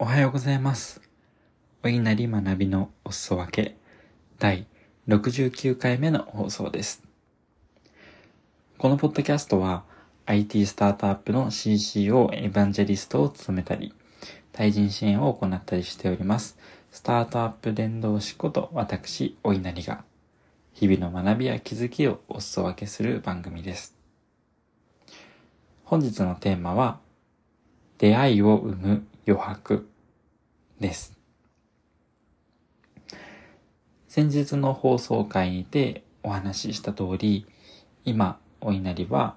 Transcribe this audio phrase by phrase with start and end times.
[0.00, 1.00] おはようございます。
[1.82, 3.76] お稲荷学びのお裾分け
[4.38, 4.68] 第
[5.08, 7.02] 69回目の放送です。
[8.78, 9.82] このポッドキャストは
[10.26, 13.92] IT スタートアップの CCO エヴァンジェリストを務めたり、
[14.52, 16.56] 対人支援を行ったりしております。
[16.92, 20.04] スタートアップ伝道師こと私、お稲荷が
[20.74, 23.96] 日々の学びや気づきをお裾分けする番組です。
[25.82, 27.00] 本日のテーマは、
[27.98, 29.86] 出会いを生む余白
[30.80, 31.18] です。
[34.08, 37.44] 先日の放送回にてお話しした通り、
[38.06, 39.36] 今、お稲荷は、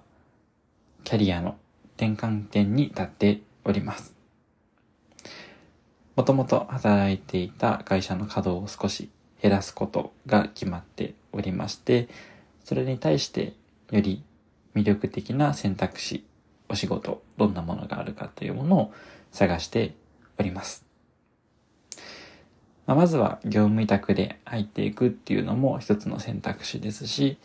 [1.03, 1.57] キャリアの
[1.97, 4.15] 転換点に立っております。
[6.15, 9.09] もともと働いていた会社の稼働を少し
[9.41, 12.07] 減らすことが決まっておりまして、
[12.63, 13.55] それに対して
[13.91, 14.23] より
[14.73, 16.23] 魅力的な選択肢、
[16.71, 18.93] お仕事、どんなものがあるかというものを
[19.32, 19.93] 探して
[20.40, 20.85] おります。
[22.87, 27.37] まあ、まずは業務委託で入っていくっていうのも一つの選択肢ですし、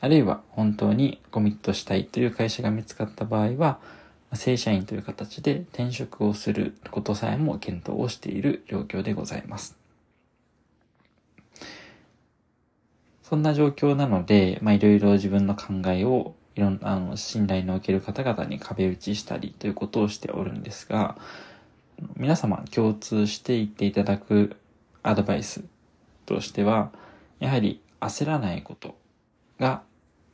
[0.00, 3.80] あるいは本当にコミットしたいという会社が見つかった場合は、
[4.34, 9.78] 正社員という形で転職をすることさえも検討をしている状況でございます。
[13.22, 21.16] そんな状況なので、まあ、いろいろ自分の考えをいろんな、あの、信頼のおける方々に壁打ちしたりということをしておるんですが、
[22.16, 24.56] 皆様共通して言っていただく
[25.02, 25.64] アドバイス
[26.26, 26.92] としては、
[27.40, 28.96] やはり焦らないこと
[29.58, 29.82] が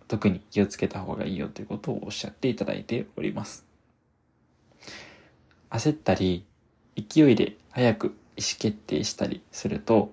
[0.09, 3.65] 特に気をつけた方がいいよということをおっしゃっていただいております。
[5.71, 6.45] 焦ったり、
[6.97, 10.13] 勢いで早く意思決定したりすると、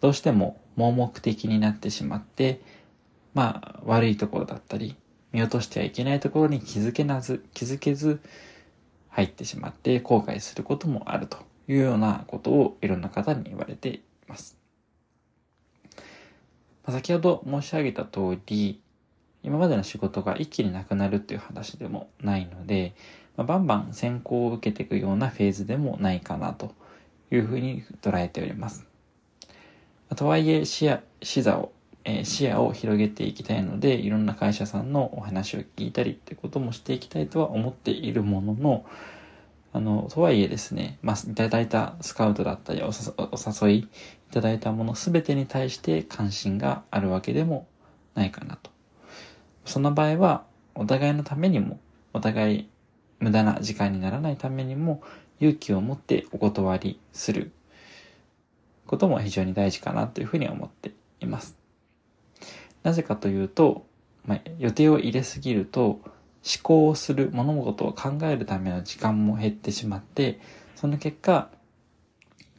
[0.00, 2.60] どうしても盲目的になってしまって、
[3.34, 4.96] まあ悪いところだったり、
[5.36, 8.20] 見落としてはいけないところに気づけなず、気づけず
[9.10, 11.36] 入ってしまって後悔することもあると
[11.68, 14.56] いうようなことをいろんな方に言われています。
[15.92, 15.98] ま
[16.86, 18.80] あ先ほど申し上げた通り、
[19.42, 22.94] 今までの仕事が一気になくなるっていう話でもないので、
[23.36, 26.74] まあ、バンバン先行を受けていくようなフェーズでもないかなと
[27.30, 28.86] いうふうに捉えております。
[30.16, 31.72] とはいえ視野、視座を、
[32.06, 38.86] え視野を広げていきたいので、いろんな会社さんのお話を聞いたりってこともしていきたいとは思っているものの、
[39.72, 43.88] あの、とはいえですね、まあ、いただいたスカウトだったりおお誘いい
[44.30, 47.66] ただいたものすべてに対して関心があるわけでも
[48.14, 48.70] ないかなと。
[49.64, 50.44] その場合は、
[50.76, 51.80] お互いのためにも、
[52.12, 52.68] お互い
[53.18, 55.02] 無駄な時間にならないためにも、
[55.40, 57.50] 勇気を持ってお断りする
[58.86, 61.65] ことも非常に大事かなというふうに思っています。
[62.86, 63.84] なぜかというと、
[64.26, 66.02] まあ、予定を入れすぎると、思
[66.62, 70.38] 考をする物事を考えるための時間も減ってしまって、
[70.76, 71.48] その結果、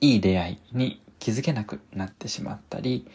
[0.01, 3.07] いい出会いに気づけなくなってしまったり、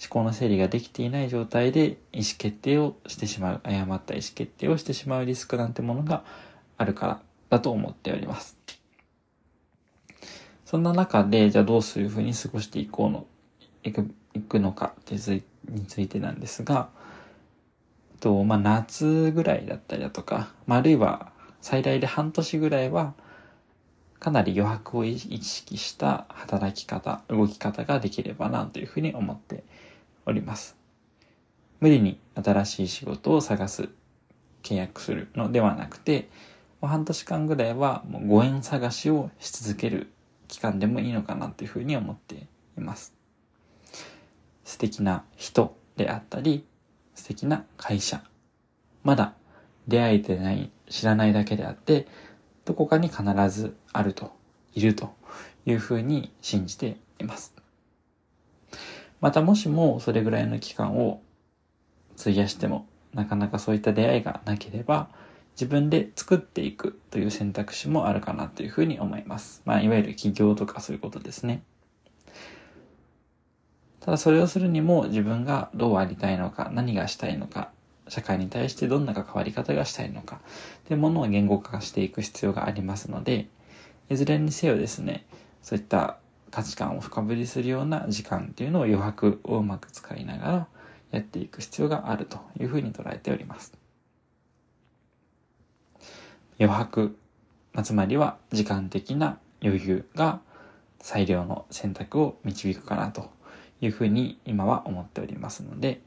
[0.00, 6.24] 思考の整理ができていない状態で意思決定をしてしまう、誤った意思決定をしてしまうリスクなんてものが
[6.78, 7.20] あるから
[7.50, 8.56] だと思っております。
[10.64, 13.26] そんな中で、じゃあどういうふうに過ごしていこうの、
[13.84, 16.90] いく、いくのかってついについてなんですが、
[18.20, 23.14] と、まあ、夏ぐらいだったりだとか、まあ、あるいは最大で半年ぐらいは、
[24.18, 29.64] かなり余白を意識した働き方、動き方ができればなというふうに思って
[30.26, 30.76] おります。
[31.80, 33.88] 無理に新しい仕事を探す、
[34.62, 36.28] 契約するのではなくて、
[36.82, 40.12] もう半年間ぐらいはもうご縁探しをし続ける
[40.48, 43.19] 期間でもいいのかなというふうに思っています。
[44.80, 46.64] 素敵な人であったり、
[47.14, 48.22] 素敵な会社。
[49.04, 49.34] まだ
[49.86, 52.08] 出会えてない、知らないだけであって、
[52.64, 54.32] どこかに必ずあると、
[54.72, 55.12] いると
[55.66, 57.54] いうふうに信じています。
[59.20, 61.20] またもしもそれぐらいの期間を
[62.18, 65.10] 費やしても、なかなかそういった出会いがなければ、
[65.56, 69.60] 自分で作っていくという選択肢もあるかなというふうに思います。
[69.66, 71.64] まあ、いわゆる起業とかそういうことですね。
[74.00, 77.70] ただそれをするにも自分がどうありたいのか、何がしたいのか、
[78.08, 80.40] 社会に対してどんな関わり方がしたいのか、
[80.88, 83.48] というものを言語化していく必要がありますので、
[84.08, 85.26] いずれにせよですね、
[85.62, 86.18] そういった
[86.50, 90.66] 価値観を深掘りするような時間っていうのを余白をうまく使いながら
[91.12, 93.72] やっていく必要があるというふうに捉えております。
[96.58, 97.16] 余白、
[97.72, 100.40] まあ、つまりは時間的な余裕が
[101.00, 103.30] 最良の選択を導くかなと
[103.80, 106.00] いうふうに今は思っておりますので、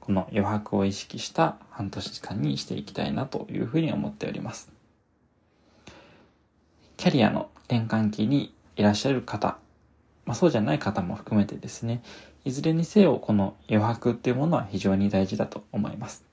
[0.00, 4.72] この余白を意識した半年間にしていきたいなというふうに思っております。
[6.96, 9.58] キャリアの転換期にいらっしゃる方、
[10.26, 12.02] まあ、そうじゃない方も含めてですね、
[12.44, 16.24] いずれにせよこの余白っていうものは非常に大事だと思います。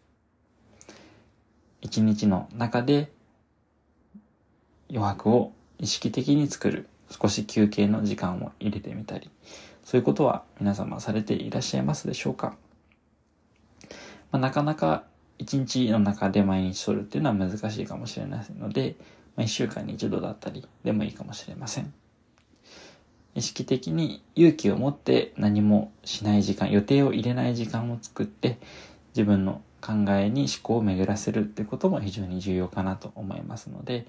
[1.81, 3.11] 一日の中で
[4.89, 9.29] 余白を意識的に作る、少し休憩の時間を入れてみたり、
[9.83, 12.55] そういうことは皆様されていらっしゃいますでしょうか、
[14.31, 15.03] まあ、なかなか
[15.37, 18.95] 一日の中で毎日取るっていうのは難しいかもしれないので、
[19.35, 21.93] まあ、一週間に一度だったりでもいいかもしれません。
[23.35, 28.57] 意識的に勇気を持って何もしない時間、予定を入れない時間を作って、
[29.15, 34.07] 自分の考えに思考を巡らせるってことも非常に重要かなと思いますので、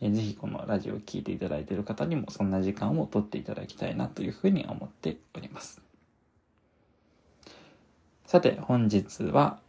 [0.00, 5.80] えー、ぜひこのラジオを聴いていただいている方にもそんな時間をとっていただきたいなというふうに思っております。
[8.26, 9.60] さて、本日は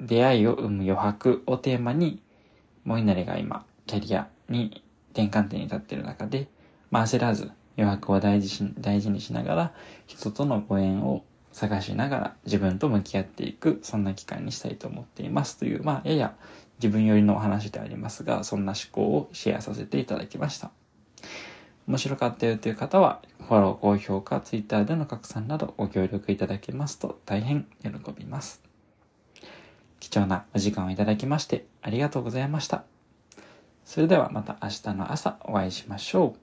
[0.00, 2.20] 出会いを生む余白をテーマに、
[2.84, 4.82] モイナリが今、キャリアに
[5.12, 6.48] 転換点に立っている中で、
[6.90, 9.72] まあ、焦らず余白を大事し大事にしながら、
[10.06, 16.34] 人とのご縁を探しながら自分と向き合っていく、そんな期間にしたいと思っていますという、まあ、やや
[16.82, 20.72] 自分寄りのお話でありますが、そんな思考をシェアさせていただきました。
[21.86, 28.62] 面白かったよという方は、フォロー、高評価、Twitter での拡散などご協力いただけますと大変喜びます。
[30.00, 32.82] 貴重なお時間をいただきましてありがとうございました。
[33.84, 36.41] それではまた明日の朝お会いしましょう。